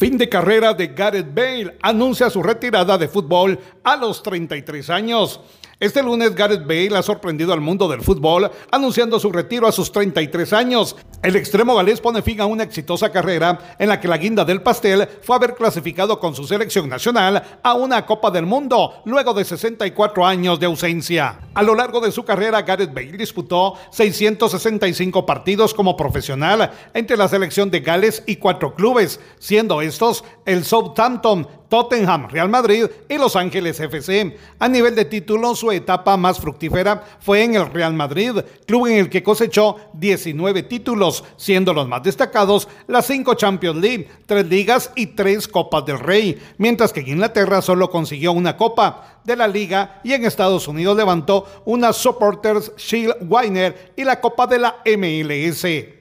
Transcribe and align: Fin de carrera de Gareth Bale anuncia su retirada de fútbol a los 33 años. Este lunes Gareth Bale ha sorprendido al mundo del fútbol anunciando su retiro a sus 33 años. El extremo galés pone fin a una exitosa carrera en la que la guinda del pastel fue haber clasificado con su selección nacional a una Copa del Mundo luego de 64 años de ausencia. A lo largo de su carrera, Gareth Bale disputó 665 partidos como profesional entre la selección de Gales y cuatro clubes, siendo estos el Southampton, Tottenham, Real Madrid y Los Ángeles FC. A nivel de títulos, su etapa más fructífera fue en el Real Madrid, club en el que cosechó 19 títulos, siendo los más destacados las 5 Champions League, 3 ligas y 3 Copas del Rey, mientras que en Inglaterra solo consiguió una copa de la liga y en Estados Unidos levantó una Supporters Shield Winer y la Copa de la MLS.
Fin 0.00 0.16
de 0.16 0.30
carrera 0.30 0.72
de 0.72 0.86
Gareth 0.86 1.34
Bale 1.34 1.76
anuncia 1.82 2.30
su 2.30 2.42
retirada 2.42 2.96
de 2.96 3.06
fútbol 3.06 3.58
a 3.84 3.96
los 3.96 4.22
33 4.22 4.88
años. 4.88 5.40
Este 5.78 6.02
lunes 6.02 6.34
Gareth 6.34 6.62
Bale 6.62 6.96
ha 6.96 7.02
sorprendido 7.02 7.52
al 7.52 7.60
mundo 7.60 7.86
del 7.86 8.00
fútbol 8.00 8.50
anunciando 8.70 9.20
su 9.20 9.30
retiro 9.30 9.66
a 9.66 9.72
sus 9.72 9.92
33 9.92 10.54
años. 10.54 10.96
El 11.22 11.36
extremo 11.36 11.76
galés 11.76 12.00
pone 12.00 12.22
fin 12.22 12.40
a 12.40 12.46
una 12.46 12.62
exitosa 12.62 13.12
carrera 13.12 13.76
en 13.78 13.90
la 13.90 14.00
que 14.00 14.08
la 14.08 14.16
guinda 14.16 14.42
del 14.42 14.62
pastel 14.62 15.06
fue 15.20 15.36
haber 15.36 15.54
clasificado 15.54 16.18
con 16.18 16.34
su 16.34 16.46
selección 16.46 16.88
nacional 16.88 17.58
a 17.62 17.74
una 17.74 18.06
Copa 18.06 18.30
del 18.30 18.46
Mundo 18.46 19.02
luego 19.04 19.34
de 19.34 19.44
64 19.44 20.24
años 20.24 20.58
de 20.58 20.64
ausencia. 20.64 21.38
A 21.52 21.62
lo 21.62 21.74
largo 21.74 22.00
de 22.00 22.10
su 22.10 22.24
carrera, 22.24 22.62
Gareth 22.62 22.94
Bale 22.94 23.18
disputó 23.18 23.74
665 23.90 25.26
partidos 25.26 25.74
como 25.74 25.94
profesional 25.94 26.70
entre 26.94 27.18
la 27.18 27.28
selección 27.28 27.70
de 27.70 27.80
Gales 27.80 28.22
y 28.26 28.36
cuatro 28.36 28.74
clubes, 28.74 29.20
siendo 29.38 29.82
estos 29.82 30.24
el 30.46 30.64
Southampton, 30.64 31.46
Tottenham, 31.70 32.28
Real 32.28 32.48
Madrid 32.48 32.86
y 33.08 33.16
Los 33.16 33.36
Ángeles 33.36 33.78
FC. 33.78 34.36
A 34.58 34.68
nivel 34.68 34.94
de 34.96 35.06
títulos, 35.06 35.60
su 35.60 35.70
etapa 35.70 36.16
más 36.16 36.38
fructífera 36.38 37.02
fue 37.20 37.44
en 37.44 37.54
el 37.54 37.70
Real 37.70 37.94
Madrid, 37.94 38.32
club 38.66 38.88
en 38.88 38.98
el 38.98 39.08
que 39.08 39.22
cosechó 39.22 39.76
19 39.94 40.64
títulos, 40.64 41.24
siendo 41.36 41.72
los 41.72 41.88
más 41.88 42.02
destacados 42.02 42.68
las 42.88 43.06
5 43.06 43.34
Champions 43.34 43.80
League, 43.80 44.08
3 44.26 44.46
ligas 44.46 44.90
y 44.96 45.06
3 45.06 45.46
Copas 45.48 45.86
del 45.86 46.00
Rey, 46.00 46.42
mientras 46.58 46.92
que 46.92 47.00
en 47.00 47.08
Inglaterra 47.08 47.62
solo 47.62 47.88
consiguió 47.88 48.32
una 48.32 48.56
copa 48.56 49.20
de 49.24 49.36
la 49.36 49.46
liga 49.46 50.00
y 50.02 50.12
en 50.12 50.24
Estados 50.24 50.66
Unidos 50.66 50.96
levantó 50.96 51.46
una 51.66 51.92
Supporters 51.92 52.72
Shield 52.76 53.14
Winer 53.28 53.92
y 53.96 54.02
la 54.02 54.20
Copa 54.20 54.48
de 54.48 54.58
la 54.58 54.76
MLS. 54.84 55.99